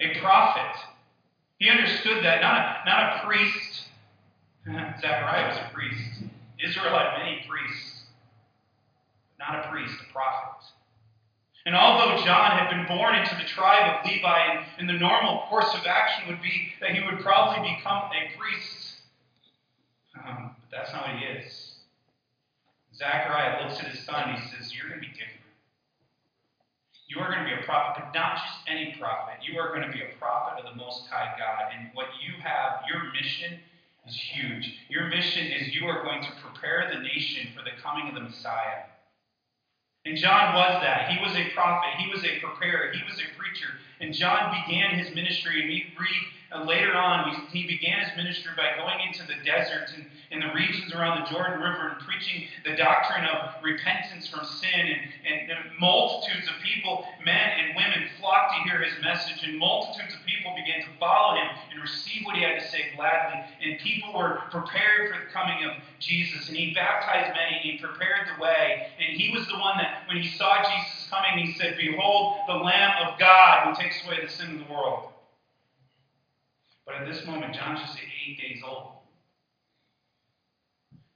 [0.00, 0.80] A prophet.
[1.58, 3.84] He understood that, not a, not a priest.
[5.00, 6.22] Zechariah was a priest.
[6.62, 7.98] Israel had many priests
[9.38, 10.66] not a priest, a prophet.
[11.66, 15.44] And although John had been born into the tribe of Levi, and, and, the normal
[15.48, 19.00] course of action would be that he would probably become a priest,
[20.16, 21.74] um, but that's not what he is.
[22.96, 25.37] Zechariah looks at his son and he says, You're going to be different.
[27.08, 29.40] You are going to be a prophet, but not just any prophet.
[29.40, 31.72] You are going to be a prophet of the Most High God.
[31.72, 33.58] And what you have, your mission
[34.06, 34.76] is huge.
[34.90, 38.20] Your mission is you are going to prepare the nation for the coming of the
[38.20, 38.84] Messiah.
[40.04, 41.08] And John was that.
[41.10, 41.90] He was a prophet.
[41.96, 42.92] He was a preparer.
[42.92, 43.80] He was a preacher.
[44.00, 48.52] And John began his ministry, and we read uh, later on, he began his ministry
[48.56, 52.48] by going into the desert and in the regions around the Jordan River and preaching
[52.64, 54.80] the doctrine of repentance from sin.
[54.80, 59.58] And, and, and multitudes of people, men and women, flocked to hear his message, and
[59.58, 63.44] multitudes of people began to follow him and receive what he had to say gladly.
[63.60, 66.48] And people were prepared for the coming of Jesus.
[66.48, 68.88] And he baptized many, and he prepared the way.
[68.96, 72.56] And he was the one that, when he saw Jesus coming, he said, Behold, the
[72.56, 75.12] Lamb of God who takes away the sin of the world.
[76.88, 78.92] But at this moment, John's just eight days old.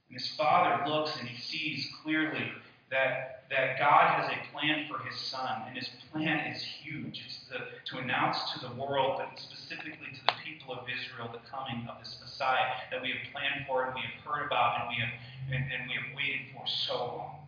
[0.07, 2.51] And his father looks and he sees clearly
[2.91, 7.23] that, that God has a plan for his son, and his plan is huge.
[7.25, 7.57] It's the,
[7.89, 11.97] to announce to the world, but specifically to the people of Israel, the coming of
[11.97, 15.09] this Messiah that we have planned for and we have heard about and we have,
[15.49, 17.39] and, and we have waited for so long.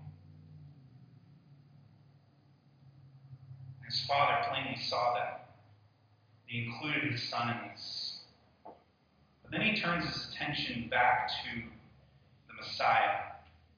[3.85, 5.57] His father plainly saw that.
[6.47, 8.04] He included his son in this.
[9.45, 11.61] But then he turns his attention back to
[12.47, 13.37] the Messiah.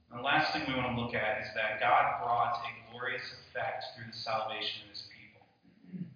[0.10, 3.24] And the last thing we want to look at is that God brought a glorious
[3.50, 6.08] effect through the salvation of his people.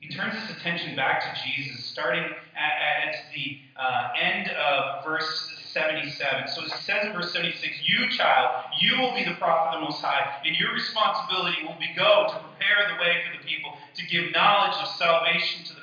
[0.00, 5.56] He turns his attention back to Jesus, starting at, at the uh, end of verse
[5.72, 6.48] 77.
[6.48, 9.86] So he says in verse 76, You, child, you will be the prophet of the
[9.86, 13.72] Most High, and your responsibility will be go to prepare the way for the people,
[13.94, 15.79] to give knowledge of salvation to the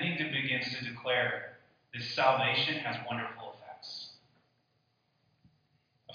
[0.00, 1.56] then he begins to declare
[1.94, 4.10] this salvation has wonderful effects.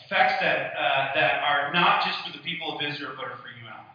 [0.05, 3.47] Effects that, uh, that are not just for the people of Israel, but are for
[3.47, 3.91] you and I.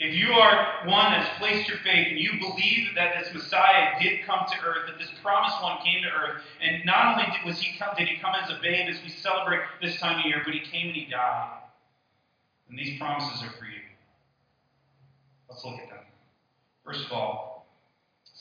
[0.00, 4.26] If you are one that's placed your faith and you believe that this Messiah did
[4.26, 7.60] come to earth, that this promised one came to earth, and not only did, was
[7.60, 10.42] he come, did he come as a babe as we celebrate this time of year,
[10.44, 11.60] but he came and he died.
[12.68, 13.80] And these promises are for you.
[15.48, 16.04] Let's look at them.
[16.84, 17.53] First of all,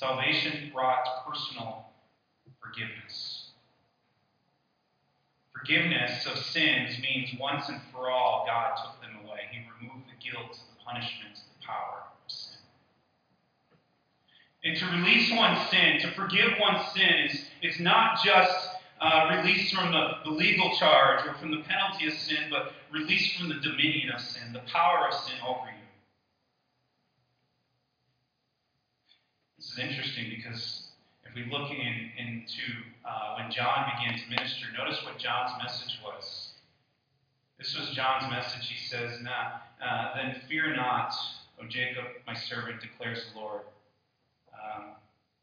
[0.03, 1.85] salvation brought personal
[2.61, 3.51] forgiveness.
[5.57, 9.39] Forgiveness of sins means once and for all, God took them away.
[9.51, 12.59] He removed the guilt, the punishment, the power of sin.
[14.65, 19.71] And to release one's sin, to forgive one's sin, is, is not just uh, release
[19.71, 23.55] from the, the legal charge or from the penalty of sin, but release from the
[23.55, 25.83] dominion of sin, the power of sin over you.
[29.62, 30.83] This is interesting because
[31.25, 32.61] if we look in, into
[33.05, 36.49] uh, when John began to minister, notice what John's message was.
[37.57, 38.67] This was John's message.
[38.67, 41.13] He says, nah, uh, Then fear not,
[41.61, 43.61] O Jacob, my servant, declares the Lord.
[44.53, 44.91] Um,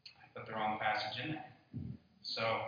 [0.05, 1.45] I put the wrong passage in there.
[2.23, 2.59] So,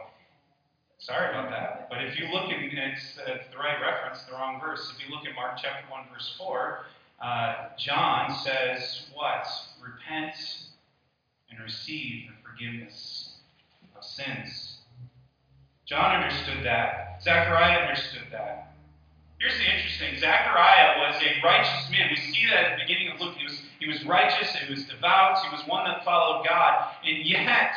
[0.97, 1.87] sorry about that.
[1.89, 4.91] But if you look in, it's, uh, the right reference, the wrong verse.
[4.95, 6.85] If you look at Mark chapter 1, verse 4,
[7.21, 9.47] uh, John says, What?
[9.81, 10.35] Repent
[11.63, 13.35] receive the forgiveness
[13.95, 14.77] of sins.
[15.85, 17.21] John understood that.
[17.23, 18.73] Zechariah understood that.
[19.39, 22.09] Here's the interesting Zechariah was a righteous man.
[22.09, 23.35] We see that at the beginning of Luke.
[23.37, 27.25] He was, he was righteous, he was devout, he was one that followed God, and
[27.25, 27.75] yet,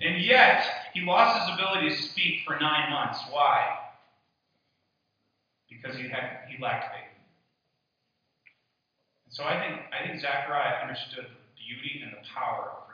[0.00, 3.18] and yet, he lost his ability to speak for nine months.
[3.30, 3.78] Why?
[5.70, 7.08] Because he had he lacked faith.
[9.26, 12.87] And so I think I think Zechariah understood the beauty and the power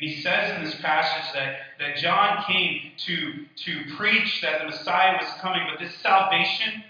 [0.00, 4.68] and he says in this passage that, that John came to, to preach that the
[4.68, 6.82] Messiah was coming, but this salvation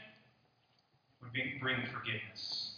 [1.20, 2.74] would bring forgiveness.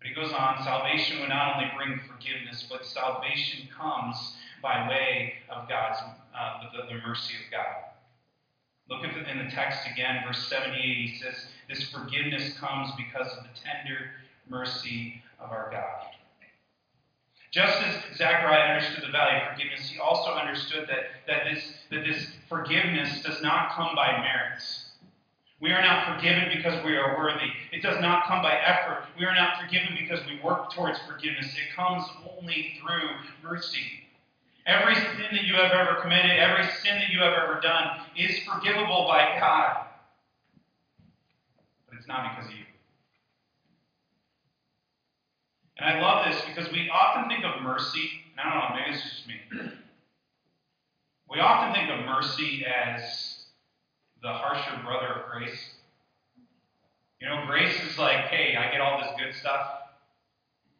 [0.00, 5.34] But he goes on salvation would not only bring forgiveness, but salvation comes by way
[5.50, 6.00] of God's,
[6.36, 7.86] uh, the, the mercy of God.
[8.90, 13.30] Look at the, in the text again, verse 78, he says, This forgiveness comes because
[13.36, 14.10] of the tender
[14.48, 16.15] mercy of our God.
[17.56, 22.04] Just as Zechariah understood the value of forgiveness, he also understood that, that, this, that
[22.04, 24.90] this forgiveness does not come by merits.
[25.58, 27.48] We are not forgiven because we are worthy.
[27.72, 29.06] It does not come by effort.
[29.18, 31.46] We are not forgiven because we work towards forgiveness.
[31.56, 32.04] It comes
[32.38, 33.08] only through
[33.42, 34.04] mercy.
[34.66, 38.38] Every sin that you have ever committed, every sin that you have ever done is
[38.40, 39.86] forgivable by God.
[41.88, 42.66] But it's not because of you.
[45.78, 46.15] And I love
[46.56, 49.70] because we often think of mercy, and I don't know, maybe it's just me.
[51.28, 53.46] We often think of mercy as
[54.22, 55.70] the harsher brother of grace.
[57.20, 59.66] You know, grace is like, hey, I get all this good stuff.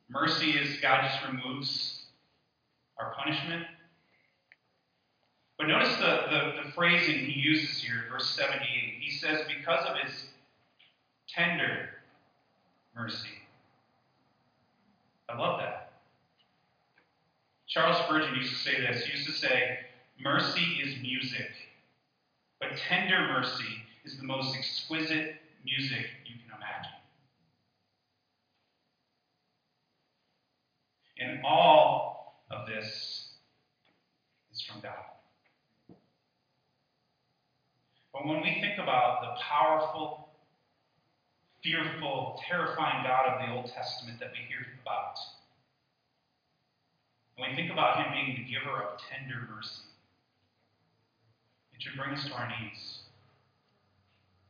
[0.08, 2.04] Mercy is God just removes
[2.96, 3.64] our punishment.
[5.58, 8.64] But notice the, the, the phrasing he uses here, verse 78.
[9.00, 10.26] He says, because of his
[11.28, 11.88] tender
[12.94, 13.30] mercy.
[15.28, 15.92] I love that.
[17.66, 19.04] Charles Spurgeon used to say this.
[19.04, 19.78] He used to say,
[20.18, 21.50] Mercy is music,
[22.60, 26.92] but tender mercy is the most exquisite music you can imagine.
[31.18, 33.30] And all of this
[34.52, 34.92] is from God.
[38.12, 40.25] But when we think about the powerful
[41.62, 45.18] fearful, terrifying God of the Old Testament that we hear about.
[47.36, 49.82] When we think about him being the giver of tender mercy,
[51.74, 53.00] it should bring us to our knees.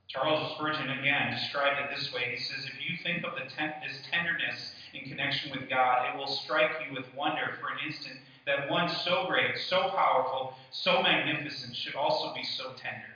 [0.08, 2.30] Charles Spurgeon again described it this way.
[2.30, 6.28] He says, If you think of ten- this tenderness in connection with God, it will
[6.28, 11.74] strike you with wonder for an instant that one so great, so powerful, so magnificent
[11.74, 13.15] should also be so tender.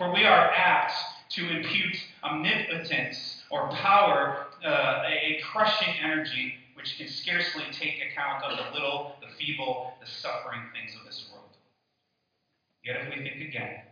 [0.00, 0.94] For we are apt
[1.32, 1.94] to impute
[2.24, 9.12] omnipotence or power, uh, a crushing energy which can scarcely take account of the little,
[9.20, 11.50] the feeble, the suffering things of this world.
[12.82, 13.82] Yet if we think again,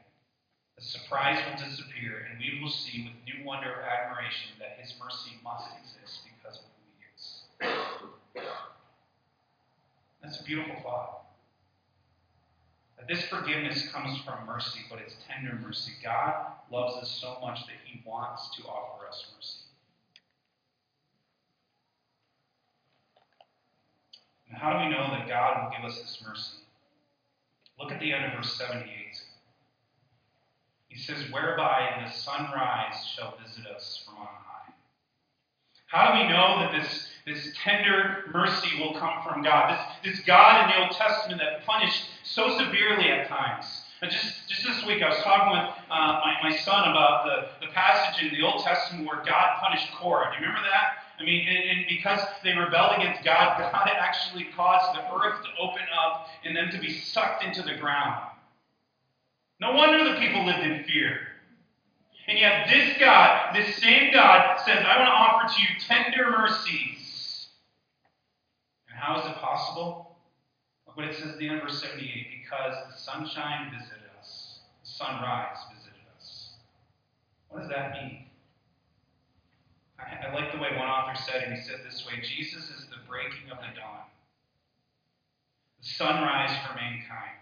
[0.79, 4.95] the surprise will disappear, and we will see with new wonder or admiration that His
[4.99, 8.47] mercy must exist because of who He is.
[10.23, 11.28] That's a beautiful thought.
[12.99, 15.93] That this forgiveness comes from mercy, but it's tender mercy.
[16.03, 16.35] God
[16.71, 19.59] loves us so much that He wants to offer us mercy.
[24.49, 26.59] And how do we know that God will give us this mercy?
[27.79, 28.89] Look at the end of verse 78.
[30.89, 34.73] He says, Whereby the sunrise shall visit us from on high.
[35.87, 39.79] How do we know that this, this tender mercy will come from God?
[40.03, 43.83] This, this God in the Old Testament that punished so severely at times.
[44.03, 47.73] Just, just this week, I was talking with uh, my, my son about the, the
[47.73, 50.31] passage in the Old Testament where God punished Korah.
[50.31, 51.05] Do you remember that?
[51.19, 55.49] I mean, and, and because they rebelled against God, God actually caused the earth to
[55.61, 58.23] open up and them to be sucked into the ground.
[59.61, 61.19] No wonder the people lived in fear.
[62.29, 66.31] And yet, this God, this same God, says, I want to offer to you tender
[66.31, 67.08] mercies.
[68.99, 70.17] How is it possible?
[70.87, 74.61] Look what it says at the end of verse 78 because the sunshine visited us,
[74.83, 76.51] the sunrise visited us.
[77.49, 78.27] What does that mean?
[79.99, 81.55] I, I like the way one author said it.
[81.55, 84.11] He said this way Jesus is the breaking of the dawn,
[85.81, 87.39] the sunrise for mankind.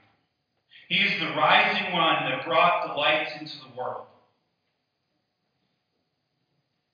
[0.89, 4.07] He is the rising one that brought the light into the world.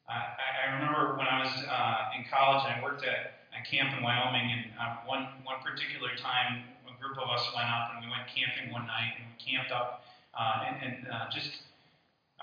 [0.08, 0.22] I,
[0.68, 4.50] I remember when I was uh, in college and I worked at camp in Wyoming,
[4.52, 8.26] and uh, one, one particular time, a group of us went up and we went
[8.30, 10.04] camping one night and we camped up
[10.38, 11.50] uh, and, and uh, just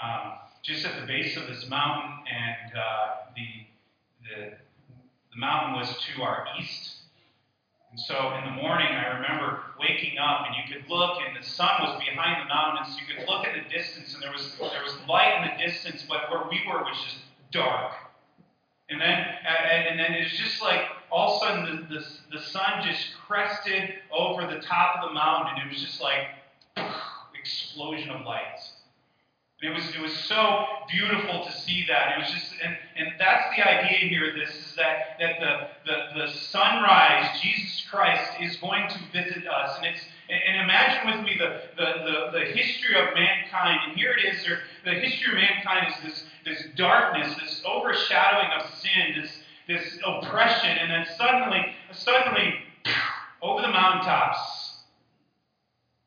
[0.02, 3.48] um, just at the base of this mountain, and uh, the,
[4.24, 4.58] the
[5.32, 6.98] the mountain was to our east,
[7.92, 11.46] and so in the morning, I remember waking up, and you could look, and the
[11.46, 12.96] sun was behind the mountains.
[13.00, 16.06] You could look at the distance, and there was there was light in the distance,
[16.08, 17.18] but where we were was just
[17.52, 17.94] dark.
[18.90, 22.06] And then and then it was just like all of a sudden the, the,
[22.38, 26.28] the sun just crested over the top of the mountain, and it was just like
[27.40, 28.74] explosion of lights.
[29.62, 32.18] And it was it was so beautiful to see that.
[32.18, 34.34] It was just and, and that's the idea here.
[34.34, 39.78] This is that that the, the the sunrise, Jesus Christ, is going to visit us.
[39.78, 43.80] And it's and imagine with me the, the, the, the history of mankind.
[43.88, 44.46] And here it is,
[44.86, 49.32] the history of mankind is this, this darkness, this overshadowing of sin, this,
[49.70, 51.64] this oppression, and then suddenly,
[51.94, 52.56] suddenly,
[53.42, 54.80] over the mountaintops,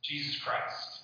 [0.02, 1.02] Jesus Christ.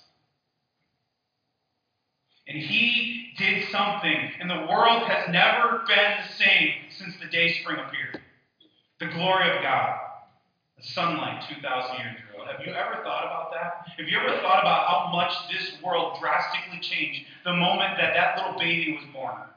[2.49, 7.53] And he did something, and the world has never been the same since the day
[7.61, 8.19] spring appeared.
[8.99, 9.97] The glory of God,
[10.77, 12.43] the sunlight 2,000 years ago.
[12.45, 13.87] Have you ever thought about that?
[13.97, 18.35] Have you ever thought about how much this world drastically changed the moment that that
[18.35, 19.48] little baby was born?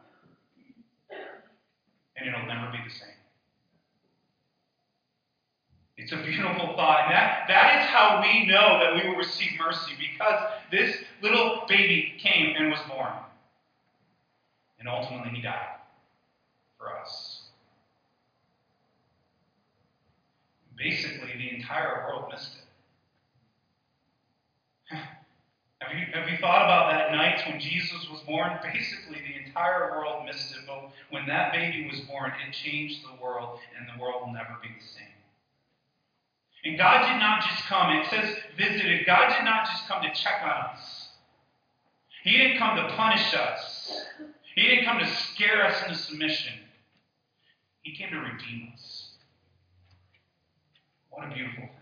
[2.22, 3.08] And it'll never be the same.
[5.96, 7.00] It's a beautiful thought.
[7.06, 11.64] And that, that is how we know that we will receive mercy because this little
[11.68, 13.12] baby came and was born.
[14.78, 15.78] And ultimately, he died
[16.78, 17.42] for us.
[20.76, 22.56] Basically, the entire world missed
[24.90, 24.98] it.
[25.82, 28.52] Have you, have you thought about that night when Jesus was born?
[28.62, 30.60] Basically, the entire world missed it.
[30.66, 34.56] But when that baby was born, it changed the world, and the world will never
[34.62, 35.12] be the same.
[36.64, 39.04] And God did not just come, it says visited.
[39.04, 41.08] God did not just come to check on us.
[42.22, 44.06] He didn't come to punish us.
[44.54, 46.52] He didn't come to scare us into submission.
[47.82, 49.10] He came to redeem us.
[51.10, 51.81] What a beautiful thing.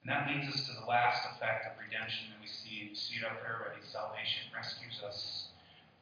[0.00, 2.88] And that leads us to the last effect of redemption that we see.
[2.88, 3.84] You see it up there already.
[3.84, 5.52] Salvation rescues us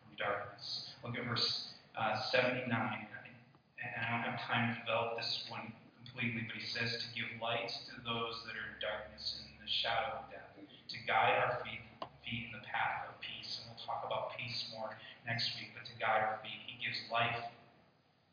[0.03, 0.95] from darkness.
[1.03, 2.71] Look at verse uh, 79.
[2.71, 7.27] And I don't have time to develop this one completely, but he says to give
[7.43, 11.39] light to those that are in darkness and in the shadow of death, to guide
[11.43, 11.83] our feet,
[12.23, 13.59] feet in the path of peace.
[13.63, 14.95] And we'll talk about peace more
[15.27, 16.59] next week, but to guide our feet.
[16.71, 17.51] He gives life,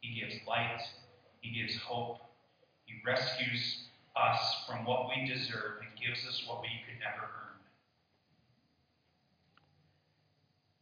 [0.02, 0.82] he gives light,
[1.42, 2.22] he gives hope,
[2.86, 7.60] he rescues us from what we deserve and gives us what we could never earn.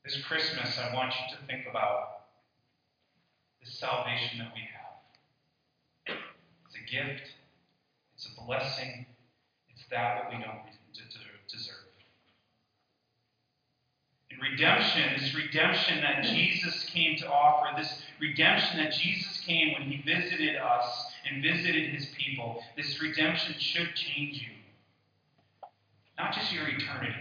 [0.05, 2.25] This Christmas, I want you to think about
[3.63, 6.17] the salvation that we have.
[6.67, 7.31] It's a gift,
[8.15, 9.05] it's a blessing,
[9.73, 10.73] it's that what we don't
[11.47, 11.77] deserve.
[14.31, 19.83] And redemption, this redemption that Jesus came to offer, this redemption that Jesus came when
[19.83, 24.49] he visited us and visited his people, this redemption should change you.
[26.17, 27.13] Not just your eternity,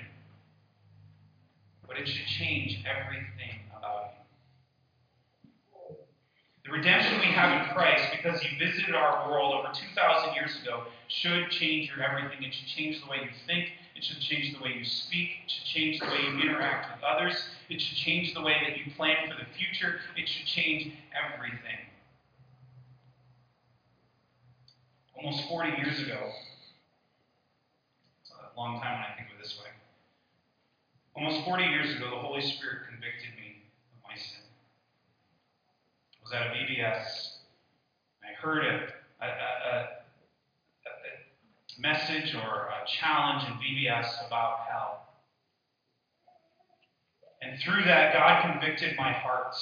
[1.87, 5.97] but it should change everything about you.
[6.65, 10.85] The redemption we have in Christ, because he visited our world over 2,000 years ago,
[11.09, 12.43] should change your everything.
[12.43, 13.71] It should change the way you think.
[13.95, 15.29] It should change the way you speak.
[15.45, 17.37] It should change the way you interact with others.
[17.69, 20.01] It should change the way that you plan for the future.
[20.17, 21.79] It should change everything.
[25.23, 26.19] Almost 40 years ago,
[28.21, 29.71] it's a long time when I think of it this way.
[31.15, 33.63] Almost 40 years ago, the Holy Spirit convicted me
[33.95, 34.43] of my sin.
[36.19, 37.37] I was at a VBS.
[38.25, 39.79] I heard a, a, a,
[40.91, 45.07] a message or a challenge in VBS about hell.
[47.43, 49.55] And through that, God convicted my heart.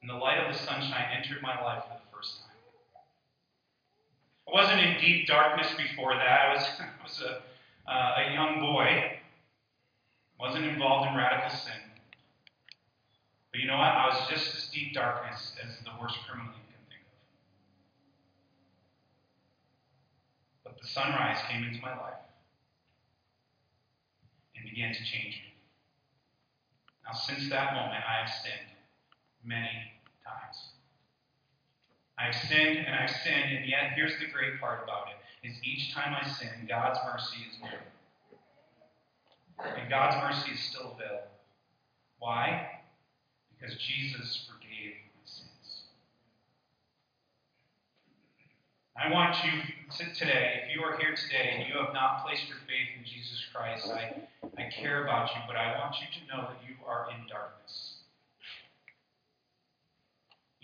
[0.00, 2.53] And the light of the sunshine entered my life for the first time.
[4.48, 6.26] I wasn't in deep darkness before that.
[6.26, 9.18] I was, I was a, uh, a young boy.
[10.38, 11.72] wasn't involved in radical sin.
[13.50, 13.86] But you know what?
[13.86, 17.06] I was just as deep darkness as the worst criminal you can think
[20.66, 20.72] of.
[20.72, 22.18] But the sunrise came into my life
[24.56, 25.54] and began to change me.
[27.06, 28.74] Now, since that moment, I have sinned
[29.44, 29.70] many
[30.24, 30.73] times.
[32.18, 35.92] I've sinned and I've sinned, and yet here's the great part about it: is each
[35.92, 37.78] time I sin, God's mercy is new.
[39.64, 41.30] And God's mercy is still available.
[42.18, 42.80] Why?
[43.54, 45.82] Because Jesus forgave my sins.
[48.96, 49.50] I want you
[49.98, 53.04] to, today, if you are here today and you have not placed your faith in
[53.04, 54.22] Jesus Christ, I,
[54.58, 57.93] I care about you, but I want you to know that you are in darkness.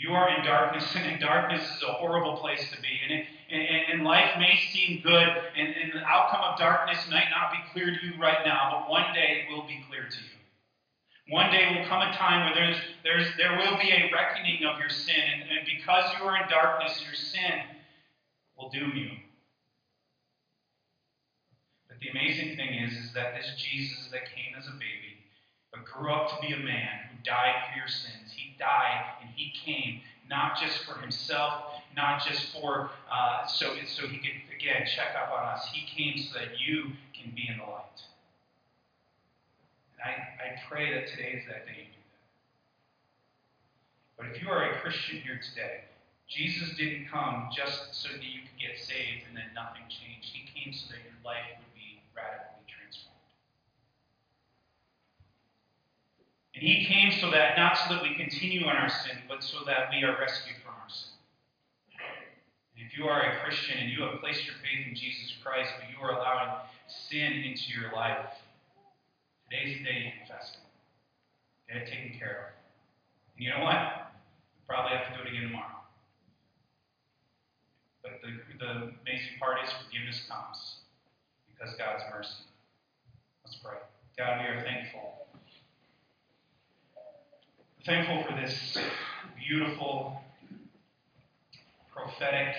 [0.01, 2.89] You are in darkness, and darkness is a horrible place to be.
[3.05, 7.29] And, it, and, and life may seem good, and, and the outcome of darkness might
[7.29, 10.17] not be clear to you right now, but one day it will be clear to
[10.17, 10.41] you.
[11.29, 14.81] One day will come a time where there's, there's, there will be a reckoning of
[14.81, 17.61] your sin, and, and because you are in darkness, your sin
[18.57, 19.11] will doom you.
[21.89, 25.10] But the amazing thing is, is that this Jesus that came as a baby,
[25.81, 29.31] but grew up to be a man who died for your sins, he died and
[29.35, 31.65] he came not just for himself,
[31.97, 35.67] not just for uh, so so he could again check up on us.
[35.73, 38.01] He came so that you can be in the light.
[39.93, 42.27] And I, I pray that today is that day you do that.
[44.17, 45.85] But if you are a Christian here today,
[46.29, 50.31] Jesus didn't come just so that you could get saved and then nothing changed.
[50.31, 52.60] He came so that your life would be radically
[56.55, 59.59] And he came so that, not so that we continue in our sin, but so
[59.67, 61.15] that we are rescued from our sin.
[62.77, 65.71] And if you are a Christian and you have placed your faith in Jesus Christ,
[65.79, 66.51] but you are allowing
[67.09, 68.27] sin into your life,
[69.49, 71.73] today's the day you confess it.
[71.73, 73.37] Get it taken care of.
[73.37, 74.11] And you know what?
[74.59, 75.87] You probably have to do it again tomorrow.
[78.03, 78.71] But the, the
[79.07, 80.83] amazing part is forgiveness comes
[81.47, 82.43] because God's mercy.
[83.45, 83.79] Let's pray.
[84.19, 85.20] God, we are thankful
[87.87, 88.77] thankful for this
[89.39, 90.21] beautiful,
[91.93, 92.55] prophetic,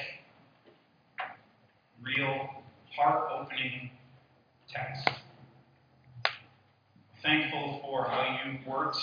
[2.02, 2.50] real,
[2.96, 3.92] heart opening
[4.68, 5.08] text.
[7.22, 8.98] Thankful for how you worked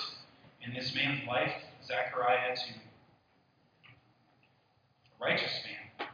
[0.66, 1.52] in this man's life,
[1.86, 2.72] Zechariah, to
[5.20, 6.08] a righteous man,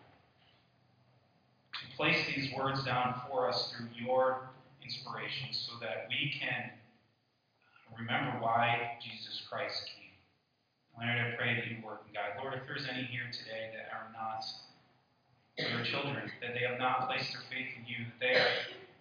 [1.72, 4.50] to place these words down for us through your
[4.82, 6.72] inspiration so that we can
[7.99, 10.14] remember why Jesus Christ came.
[10.95, 12.38] Lord, I pray that you work in God.
[12.38, 14.45] Lord, if there's any here today that are not
[15.59, 18.51] your children, that they have not placed their faith in you, that they are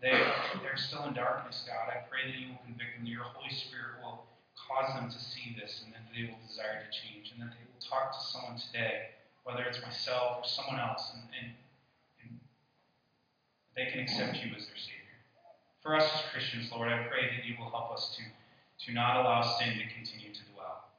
[0.04, 0.12] they
[0.60, 3.50] they're still in darkness, God, I pray that you will convict them, that your Holy
[3.56, 4.28] Spirit will
[4.60, 7.64] cause them to see this, and that they will desire to change, and that they
[7.64, 9.16] will talk to someone today,
[9.48, 11.48] whether it's myself or someone else, and, and,
[12.20, 12.32] and
[13.80, 15.18] they can accept you as their Savior.
[15.80, 18.28] For us as Christians, Lord, I pray that you will help us to,
[18.86, 20.90] to not allow sin to continue to dwell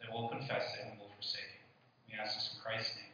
[0.00, 1.60] that we'll confess it and we'll forsake it.
[2.08, 3.09] We ask this in Christ's name.